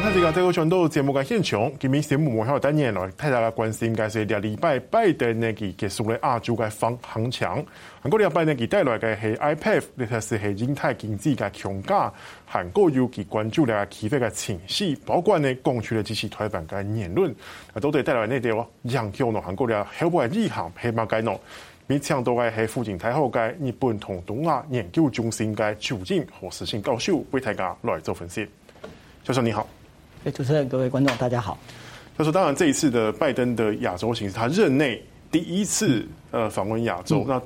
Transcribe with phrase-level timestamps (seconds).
[0.00, 1.70] 欢迎大家再回到节目嘅现场。
[1.78, 7.46] 今日节目幕后单元来替大家关心，应该是两礼拜拜登呢佢结束了亚洲嘅方行情。
[8.02, 12.12] 韩国礼拜呢佢带来嘅系 IPEF，呢个是系印太经济嘅强化。
[12.44, 17.32] 韩国尤其关注了气氛嘅情绪，包括呢讲出了支持台湾嘅言论，
[17.72, 19.40] 啊都对带来呢条影响咯。
[19.40, 21.32] 韩国嘅海外立行系乜嘅呢？
[21.86, 28.44] 每场都系喺附近太好嘅日本同东亚研究中心嘅主任何时新教授为大家来做分析。
[29.22, 29.66] 教授你好，
[30.24, 31.58] 哎，主持人、各位观众大家好。
[32.16, 37.42] 他说，当然这一次的拜登的亚洲行是他任内第一次呃访问亚洲，嗯、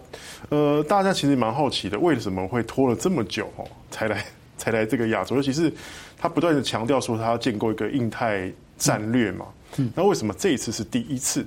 [0.50, 4.24] 那呃大家其实蛮好奇的，为什么会拖了这么久哦才来
[4.56, 5.34] 才来这个亚洲？
[5.34, 5.72] 尤其是
[6.16, 9.46] 他不断的强调说他要建构一个印太战略嘛，
[9.78, 11.44] 嗯，那为什么这一次是第一次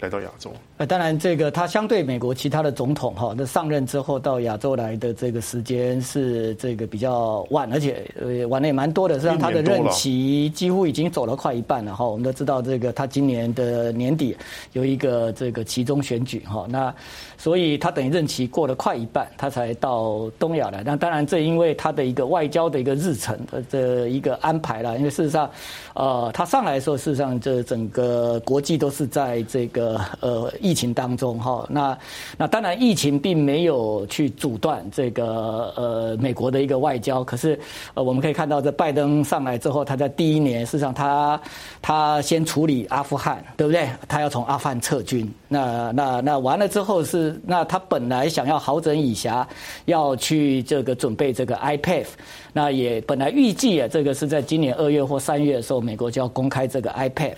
[0.00, 0.50] 来到亚洲？
[0.76, 12.04] 呃，当然，这个他相对美国其他的总统哈，那上任之后到亚洲来的这个时间是这个比较晚，而且呃晚的也蛮多的，实际上他的任期几乎已经走了快一半了哈。
[12.04, 14.36] 我们都知道，这个他今年的年底
[14.72, 16.92] 有一个这个期中选举哈，那
[17.38, 20.82] 所以他等于任期过了快一半，他才到东亚来。
[20.84, 25.48] 那当然，这因为他的一个外交的一个日程的这一个安排了，因为事实上，
[25.94, 30.50] 呃，他上来的时候，事实上这整个国际都是在这个呃。
[30.60, 31.98] 疫情当中哈，那
[32.38, 37.58] 那当然疫情并没有去阻断这个呃美国的一个外交，可是
[37.92, 41.38] 呃我们可以看到，这拜登上来之后，他在第一年，事实上他
[41.82, 43.88] 他先处理阿富汗，对不对？
[44.08, 49.44] 他要从阿富汗撤军，那那那完了之后是，那他本来想要好整以暇，
[49.84, 52.06] 要去这个准备这个 IPEF，
[52.52, 57.34] 那也本来预计啊，这个是在今年二月或三月的时候，美国就要公开这个 IPEF。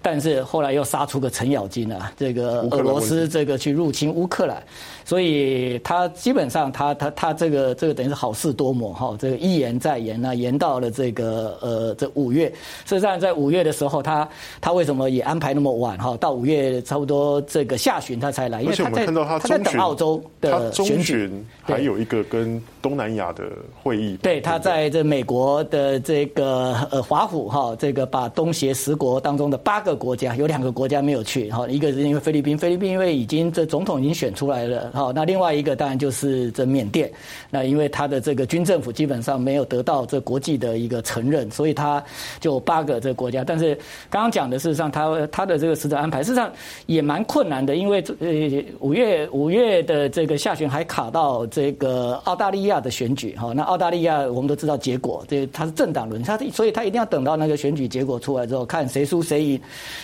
[0.00, 4.62] 但是后来又杀出个程咬金啊，这个俄罗斯这个去入侵乌克兰，
[5.04, 12.48] 所以他基本上他他他这个这个等于是好事多磨哈，这个一延再延呢，延到了这个呃这五月。
[12.48, 12.54] 事
[12.90, 14.28] 实际上在五月的时候，他
[14.60, 16.16] 他为什么也安排那么晚哈？
[16.16, 21.30] 到五月差不多这个下旬他才来，因为他在他在等澳洲的选举，
[21.62, 23.44] 还有一个跟东南亚的
[23.82, 24.16] 会议。
[24.22, 29.98] 对，他在这美国的这个呃华府哈，这个把东协十国当中的八个。
[29.98, 37.10] 国家有两个国家没有去，哈，一个是因为菲律宾，菲律宾因为已经这总统已经选出来了，哈，那另外一个当然就是这缅甸，
[37.50, 42.00] 那因为他的这个军政府基本上没有得到这国际的一个承认，所以他
[42.38, 43.42] 就八个这个国家。
[43.42, 43.74] 但是
[44.08, 46.48] 刚刚讲的事实上，他他的这个时间安排事实上
[46.86, 59.60] 也蛮困难的，因为呃五月五月的这个下旬还卡到这个澳大利亚的选举，哈，那澳大利亚我们都知道结果，这他是政党轮，它所以他一定要等到那个选举结果出来之后，看谁输谁赢。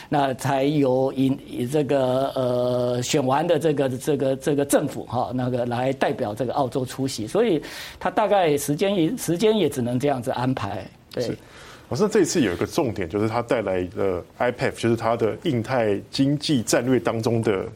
[0.09, 7.63] 那才由以以这个呃选完的这个这个这个政府哈那个来代表这个澳洲出席，所以
[7.99, 10.85] 他大概时间也时间也只能这样子安排。
[11.13, 11.37] 对，
[11.89, 17.67] 好像这一次有一个重点，就是他带来的 IPEF，就是他的印太经济战略当中的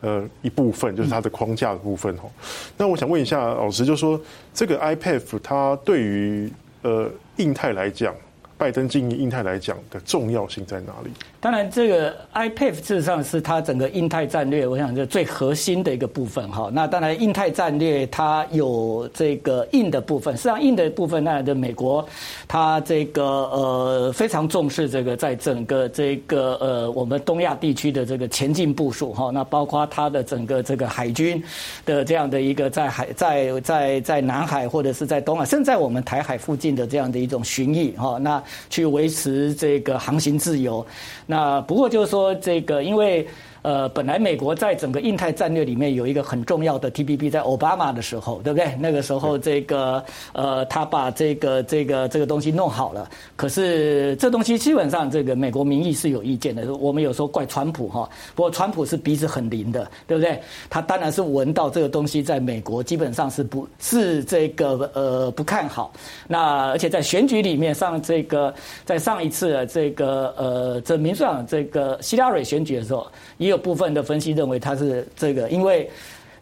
[0.00, 2.28] 呃一部分，就是它的框架的部分哈。
[2.76, 4.20] 那我想问一下老师，就是说
[4.54, 6.52] 这个 iPad 它对于
[6.82, 8.14] 呃印太来讲。
[8.60, 11.10] 拜登经营印太来讲的重要性在哪里？
[11.40, 16.68] 当然，这个 IPF 事实上是它整个印太战略，我想这最核心的一个部分哈。
[16.70, 22.06] 那当然，印太战略它有这个硬的部分，实际上硬的部分，那的美国
[22.46, 29.30] 它这个呃非常重视这个在整个这个呃我们东亚地区的这个前进部署哈。
[29.30, 31.42] 那包括它的整个这个海军
[31.86, 38.18] 的这样的一个在海在在在南海或者是在东海，甚至在我们台海附近的这样的一种巡弋哈。
[38.18, 40.86] 那去维持这个航行自由，
[41.26, 43.26] 那不过就是说，这个因为。
[43.62, 48.74] 呃，本来美国在整个印太战略里面有一个很重要的 TPP，在奥巴马的时候，对不对？
[48.78, 53.08] 那个时候，这个呃，他把这个这个这个东西弄好了。
[53.36, 56.72] 可是这东西基本上，这个美国民意是有意见的。
[56.74, 60.40] 我们有时候怪川普哈，不过川普是鼻子很灵的，对不对？
[60.68, 65.92] 他当然是闻到这个东西在美国基本上是不是这个呃不看好。
[66.26, 68.54] 那而且在选举里面上，这个
[68.84, 73.06] 在上一次这个呃这民主党这个希拉蕊选举的时候，
[73.38, 75.88] 也有部分的分析认为他是这个，因为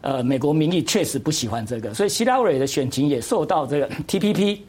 [0.01, 4.59] 呃美国民意确实不喜欢这个，所以希拉蕊的选情也受到这个 TPP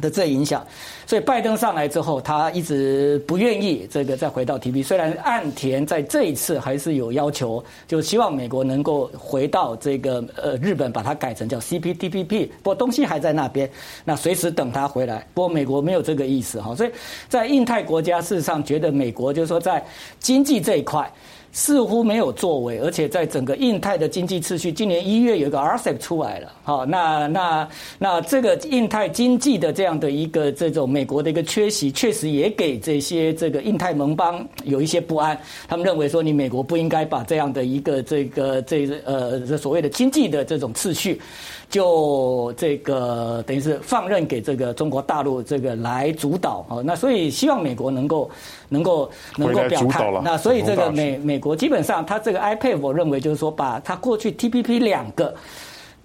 [0.00, 0.66] 的这影响。
[1.06, 4.84] 所以拜登上来之后，他一直不愿意这个再回到 TPP。
[4.84, 13.68] 虽然岸田在这一次还是有要求，就希望美国能够回到这个呃日本把它改成叫 CPTPP，不过东西还在那边，
[14.04, 15.26] 那随时等他回来。
[15.32, 16.90] 不过美国没有这个意思哈，所以
[17.28, 19.84] 在印太国家事实上觉得美国就是说在
[20.20, 21.10] 经济这一块。
[21.52, 27.68] 似乎没有作为，而且在整个印太的经济秩序，今年一月有一个 RCEP 出来了，好，那那
[27.98, 41.20] 那这个印太经济的这样的一个这种美国的一个缺席，确实也给这些这个印太盟邦有一些不安，他们认为说你美国不应该把这样的一个这个这呃所谓的经济的这种秩序。
[41.70, 48.30] 就这个等于是放任给这个中国大陆这个来主导哦，那所以希望美国能够
[48.70, 50.10] 能够能够表态。
[50.24, 55.34] 那所以这个美美国基本上他这个 iPad，我认为就是说，把他过去 TPP 两个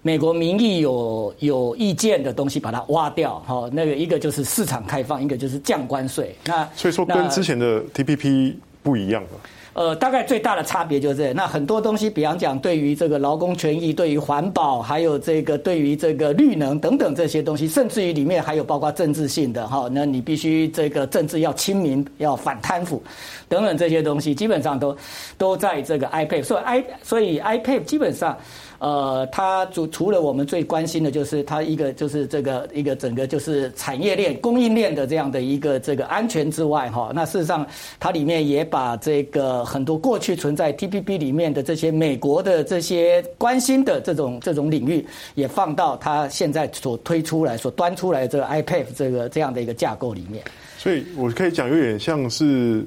[0.02, 6.36] 美国民意有有意见的东西把它挖掉哈，那个一个就是市场开放，一个就是降关税。
[6.44, 9.28] 那所以说跟之前的 TPP 不一样了。
[9.74, 23.02] 呃，大概最大的差别就是这，那很多东西，比方讲，对于这个劳工权益，对于环保，还有这个对于这个绿能等等这些东西，甚至于里面还有包括政治性的哈，那你必须这个政治要亲民，要反贪腐
[23.48, 24.96] 等等这些东西，基本上都
[25.36, 28.38] 都在这个 iPad，所以 I 所以 iPad 基本上。
[28.78, 37.66] 呃，它除除了我们最关心的就是它一个就是这个一个整个就是产业链供应链的这样的一个这个安全之外，哈，那事实上
[37.98, 50.42] 它里面也把这个很多过去存在 TPP 里面的这些美国的这些关心的这种这种领域，也放到它现在所推出来、所端出来这个 IPEF 这个这样的一个架构里面。
[50.76, 52.84] 所以我可以讲有点像是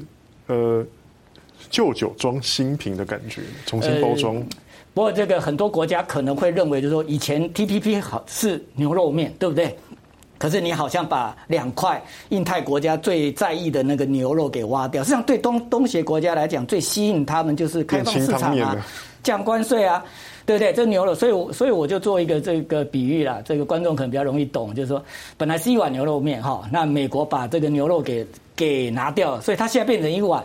[0.48, 0.86] 呃
[1.70, 4.36] 旧酒装新瓶的感觉，重新包装。
[4.36, 4.44] 呃
[4.94, 9.78] 不过，这个很多国家可能会认为，就是说，以前 TPP 好是牛肉面，对不对？
[10.40, 15.04] 可是你好像把两块印太国家最在意的那个牛肉给挖掉。
[15.04, 18.76] 实际上，对东东协国家来讲，最吸引他们就是开放市场啊，
[19.22, 20.04] 降关税啊，
[20.48, 20.74] 对不对？
[20.74, 25.04] 这牛肉，所以所以我就做一个这个比喻啦，这个观众可能比较容易懂，就是说，
[25.38, 28.26] 本来是一碗牛肉面哈，那美国把这个牛肉给
[28.56, 30.44] 给拿掉了，所以它现在变成一碗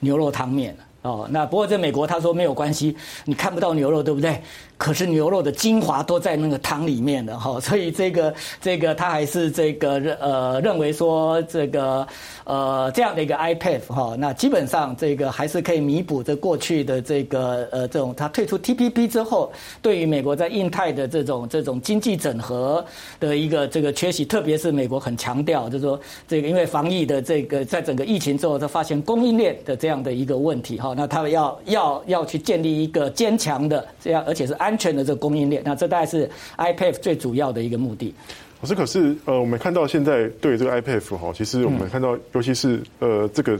[0.00, 0.76] 牛肉汤面。
[1.02, 2.96] 哦，那不过在美国他说没有关系，
[3.26, 4.42] 你看不到牛肉，对不对？
[4.76, 12.06] 可是牛肉的精华都在那个汤里面的哈， 所以这个这个他还是这个认呃认为说这个
[12.44, 22.84] 呃这样的一个 IPEF 哈，那基本上这个还是可以弥补这过去的这个呃这种他退出 TPP 之后，对于美国在印太的这种这种经济整合
[23.20, 34.78] 的一个这个缺席，特别是美国很强调，就是说这个因为防疫的这个在整个疫情之后，他发现供应链的这样的一个问题哈，那他们要要要去建立一个坚强的这样而且是安。
[34.78, 36.28] 全的这个供应链，那这大概是
[36.58, 38.12] IPEF 最主要的一个目的。
[38.60, 43.58] 可是，可是，呃，我们看到现在对这个 IPEF 哈，其实我们看到，尤其是呃，这个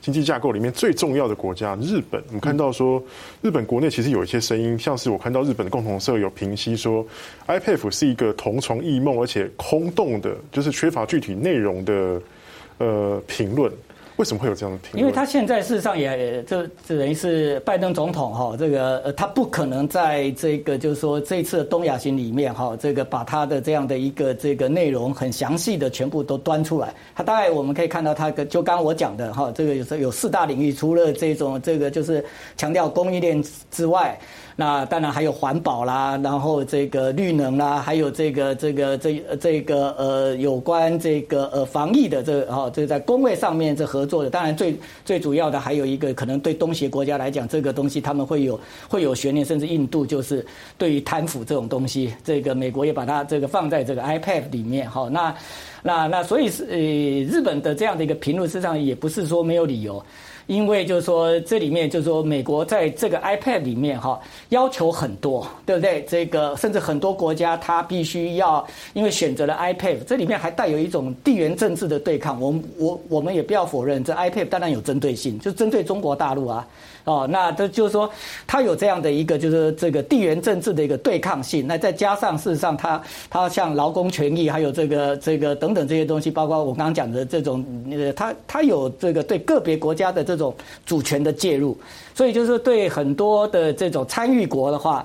[0.00, 3.02] 经济架构里面最重要的国家日本，我们看到说，
[3.40, 7.06] 日本国内其实有一些声音，像是我看到日本的共同社有评析说
[7.46, 12.22] ，IPEF 是一个同床异梦，而且空洞的，就是缺乏具体内容的
[12.78, 13.70] 呃评论。
[14.16, 15.00] 为什么会有这样的评？
[15.00, 26.94] 因为他现在事实上也就等于是拜登总统哈，这个呃他不可能在这个就是说这次东亚行里面哈，这个把他的这样的一个这个内容很详细的全部都端出来。
[27.14, 32.24] 他大概我们可以看到，他跟就刚刚我讲的哈，这个有时候有四大领域，除了这种这个就是
[32.56, 34.18] 强调供应链之外。
[34.54, 48.58] 那当然还有环保啦，然后这个绿能啦，还有这个这个这这个呃有关这个呃防疫的这哈这在工位上面这和合作的，当然最最主要的还有一个可能对东协国家来讲，这个东西他们会有
[48.88, 50.44] 会有悬念，甚至印度就是
[50.76, 55.08] 对于贪腐这种东西，这个美国也把它这个放在这个 iPad 里面好。
[55.08, 55.32] 那
[55.82, 56.76] 那那所以是呃
[57.30, 60.04] 日本的这样的一个评论，实际上也不是说没有理由。
[60.46, 66.04] 因为就是说，这里面就是说，美国在这个 iPad 里面哈，要求很多，对不对？
[66.08, 72.40] 这个甚至很多国家它必须要，因为选择了 iPad，这里面还带有一种地缘政治的对抗。
[72.40, 76.66] 我我我们也不要否认，这 iPad 当然有针对性，就针对中国大陆啊。
[77.04, 78.08] 哦，那这就是说，
[78.46, 81.66] 它有这样的一个，就是这个地缘政治的一个对抗性。
[81.66, 90.54] 那再加上，事实上它，它像劳工权益，还有这个这个等等这些东西，包括我刚刚讲的这种，呃，它它有这个对个别国家的这种
[90.86, 91.76] 主权的介入，
[92.14, 95.04] 所以就是对很多的这种参与国的话。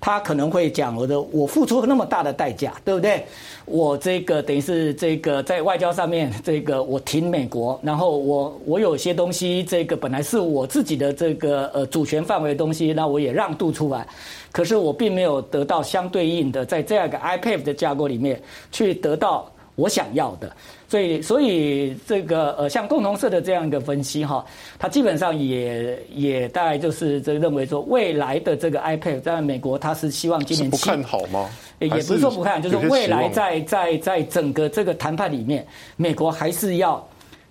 [0.00, 3.24] 他可能会讲我的，我付出那么大的代价，对不对？
[3.64, 14.06] 我这个等于是这个在外交上面，这个我挺美国，然后我我有些东西，这个本来是我自己的这个呃主权范围的东西，那我也让渡出来，
[14.52, 20.50] 可是我并没有得到相对应的，在这样一个 IPEF 的架构里面去得到我想要的。
[20.88, 24.44] 所以，所以这个呃，像共同社的这样一个分析哈，
[24.78, 31.48] 它基本上也也大概就是这认为说，未来的这个 iPad 在美国，它是希望今年不看好吗？
[31.80, 35.66] 也不是说不看，就是未来在在在整个这个谈判里面，
[35.96, 37.04] 美国还是要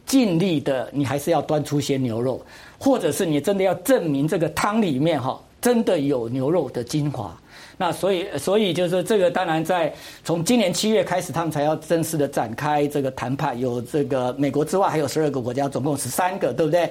[0.06, 2.42] 尽力的，你还是要端出些牛肉，
[2.80, 7.38] 或者是你真的要证明这个汤里面哈真的有牛肉的精华。
[7.78, 13.60] 那所以，所以就是这个，当然在从今年七月开始，他们才要正式的展开这个谈判。
[13.60, 16.90] 有这个美国之外，还有十二个国家，总共十三个，对不对？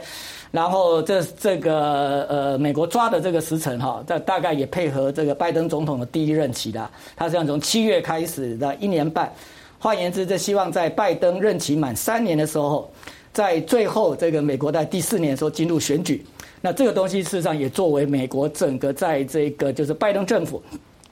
[0.50, 9.33] 然后这这个呃，美国抓的这个时程哈，这大概也配合这个拜登总统的第一任期的，他是要从七月开始的一年半。
[9.79, 12.91] 换言之，这希望在拜登任期满三年的时候，
[13.33, 16.25] 在最后这个美国在第四年的时候进入选举。
[16.64, 20.62] 那这个东西事实上也作为美国整个在这个就是拜登政府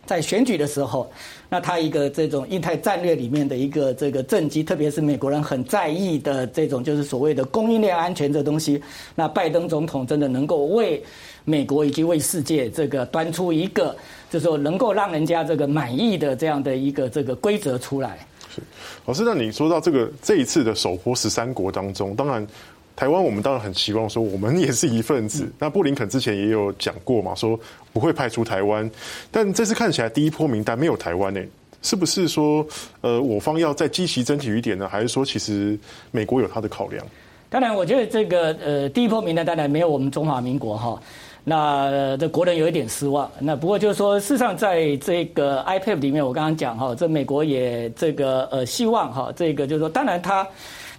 [0.06, 1.12] 在选举的时候，
[1.50, 8.82] 那他一个这种印太战略里面的一个这个政绩，特别是美国人很在意的这种就是所谓的供应链安全这东西，
[9.14, 11.02] 那拜登总统真的能够为
[11.44, 13.94] 美国以及为世界这个端出一个
[14.30, 18.26] 就是说能够让人家这个满意的这样的一个这个规则出来。
[18.48, 18.62] 是，
[19.04, 22.46] 老师，那你说到这个这一次的首波十三国当中，当然。
[22.94, 25.50] 台湾，我们当然很希望说，我们也是一份子。
[25.58, 27.58] 那布林肯之前也有讲过嘛，说
[27.92, 28.88] 不会派出台湾。
[29.30, 31.40] 但这次看起来，第一波名单没有台湾呢，
[31.80, 32.64] 是不是说，
[33.00, 34.86] 呃，我方要再积极争取一点呢？
[34.86, 35.78] 还是说，其实
[36.10, 37.04] 美国有他的考量？
[37.48, 41.00] 当然，我觉得这个呃，第一波名单当然没有我们中华民国哈。
[41.44, 43.28] 那这国人有一点失望。
[43.40, 50.46] 那不过就是说，事实上在这个 IPAD 里面，我刚刚讲哈，这美国也这个呃希望哈，这个就是说，当然他。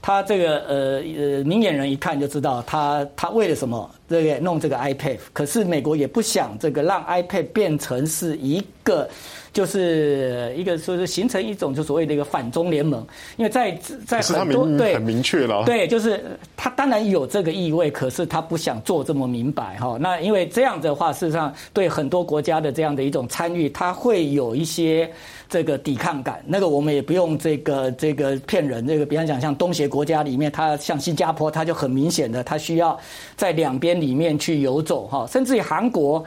[0.03, 5.17] 他这个呃呃明眼人一看就知道他，他为了什么这个弄这个 iPad？
[5.31, 9.09] 可是美国也不想这个让 iPad 变成是一个。
[9.53, 13.05] 就是一个说是形成一种就所谓的一个反中联盟，
[13.37, 13.71] 因为在
[14.05, 16.25] 在很多对很明确了，对，就是
[16.57, 19.95] 他当然有这个意味，可是他不想做这么明白哈。
[20.01, 25.07] 那因为这样的话，事实上对很多国家的这样的一种参与，他会有一些
[25.47, 26.43] 这个抵抗感。
[26.47, 32.99] 那个我们也不用这个这个骗人，这个比方讲像东协国家里面，它像新加坡，它就很明显的，它需要
[33.37, 36.25] 在两边里面去游走哈，甚至于韩国。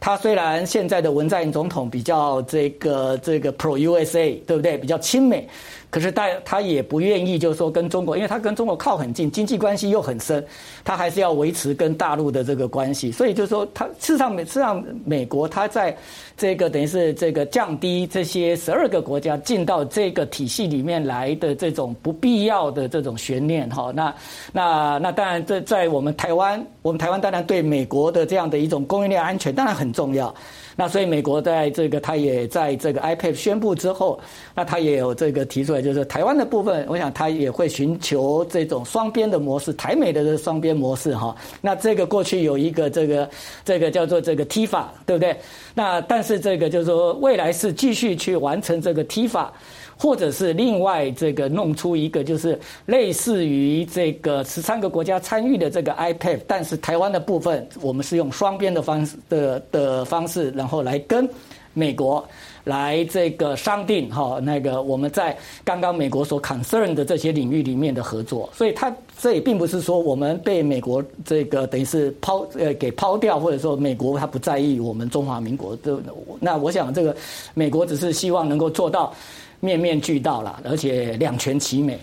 [0.00, 4.76] 他虽然现在的文在寅总统比较这个这个 pro USA，对不对？
[4.78, 5.46] 比较亲美。
[5.90, 10.44] 可是，但他也不愿意，就是说跟中国，因为他跟中国靠很近，经济关系又很深，
[10.84, 13.10] 他还是要维持跟大陆的这个关系。
[13.10, 15.96] 所以，就是说，他事实上，事实上，美国他在
[16.36, 23.90] 这个等于是这个降低这些十二个国家进到这个体系里面来的这种不必要的这种悬念哈。
[23.92, 24.14] 那
[24.52, 30.34] 那那当然，在在我们台湾，我们台湾当然对美国的这样的一种供应链安全当然很重要。
[30.76, 34.18] 那所以美国在这个，他也在这个 iPad 宣布之后，
[34.54, 41.36] 那他也有这个提出来，就是台湾的部分，我想他也会寻求这种双边的模式，台美的这双边模式哈。
[41.60, 43.28] 那这个过去有一个这个
[43.64, 45.36] 这个叫做这个 T 法对不对？
[45.74, 49.52] 那但是这个就是说，未来是继续去完成这个 T 法。
[50.00, 61.28] 或者是另外这个弄出一个，就是类似于这个十三个国家参与的这个 iPad，但是台湾的部分，我们是用双边的方式的的方式，然后来跟
[61.74, 62.26] 美国
[62.64, 75.98] 来这个商定哈，那个我们在刚刚美国所 concern 的这些领域里面的合作，所以它这也并不是说我们被美国这个等于是抛呃给抛掉，或者说美国他不在意我们中华民国的，
[76.40, 77.14] 那我想这个
[77.52, 79.12] 美国只是希望能够做到。
[79.60, 81.98] 面面俱到了，而且两全其美。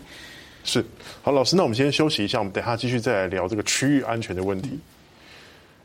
[0.63, 0.83] 是，
[1.21, 4.79] 好，老师，那我们先休息一下，我们等下继续再来聊这个区域安全的问题。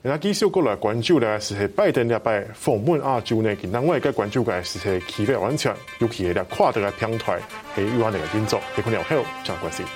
[0.05, 7.39] 那继续过来关注的是拜登的拜访问亚洲呢，另外一个关注的是气候安全，尤其是跨的平台，
[7.73, 9.87] 还有那个运作，也可能有好这样关性。